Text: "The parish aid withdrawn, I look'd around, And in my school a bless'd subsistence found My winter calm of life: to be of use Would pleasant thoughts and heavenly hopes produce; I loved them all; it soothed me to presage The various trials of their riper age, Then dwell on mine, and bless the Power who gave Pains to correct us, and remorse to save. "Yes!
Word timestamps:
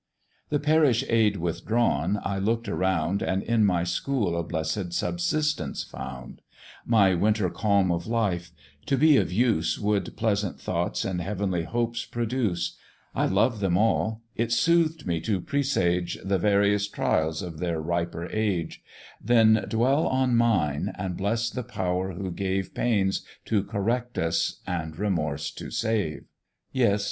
"The 0.49 0.57
parish 0.59 1.03
aid 1.09 1.37
withdrawn, 1.37 2.19
I 2.23 2.39
look'd 2.39 2.67
around, 2.67 3.21
And 3.21 3.43
in 3.43 3.63
my 3.63 3.83
school 3.83 4.35
a 4.35 4.41
bless'd 4.41 4.95
subsistence 4.95 5.83
found 5.83 6.41
My 6.83 7.13
winter 7.13 7.51
calm 7.51 7.91
of 7.91 8.07
life: 8.07 8.51
to 8.87 8.97
be 8.97 9.17
of 9.17 9.31
use 9.31 9.77
Would 9.77 10.17
pleasant 10.17 10.59
thoughts 10.59 11.05
and 11.05 11.21
heavenly 11.21 11.65
hopes 11.65 12.03
produce; 12.05 12.75
I 13.13 13.27
loved 13.27 13.61
them 13.61 13.77
all; 13.77 14.23
it 14.35 14.51
soothed 14.51 15.05
me 15.05 15.19
to 15.19 15.39
presage 15.39 16.17
The 16.25 16.39
various 16.39 16.87
trials 16.87 17.43
of 17.43 17.59
their 17.59 17.79
riper 17.79 18.27
age, 18.31 18.81
Then 19.23 19.65
dwell 19.69 20.07
on 20.07 20.35
mine, 20.35 20.93
and 20.97 21.15
bless 21.15 21.51
the 21.51 21.61
Power 21.61 22.13
who 22.13 22.31
gave 22.31 22.73
Pains 22.73 23.23
to 23.45 23.63
correct 23.63 24.17
us, 24.17 24.61
and 24.65 24.97
remorse 24.97 25.51
to 25.51 25.69
save. 25.69 26.23
"Yes! 26.71 26.99